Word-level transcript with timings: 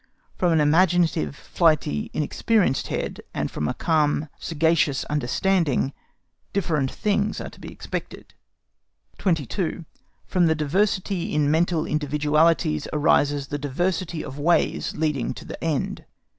From 0.35 0.51
an 0.51 0.59
imaginative, 0.59 1.35
flighty, 1.35 2.09
inexperienced 2.11 2.87
head, 2.87 3.21
and 3.35 3.51
from 3.51 3.67
a 3.67 3.75
calm, 3.75 4.29
sagacious 4.39 5.03
understanding, 5.05 5.93
different 6.53 6.89
things 6.91 7.39
are 7.39 7.51
to 7.51 7.59
be 7.59 7.71
expected. 7.71 8.33
22. 9.19 9.85
FROM 10.25 10.47
THE 10.47 10.55
DIVERSITY 10.55 11.35
IN 11.35 11.51
MENTAL 11.51 11.85
INDIVIDUALITIES 11.85 12.87
ARISES 12.91 13.49
THE 13.49 13.59
DIVERSITY 13.59 14.23
OF 14.25 14.39
WAYS 14.39 14.95
LEADING 14.97 15.35
TO 15.35 15.45
THE 15.45 15.63
END. 15.63 16.05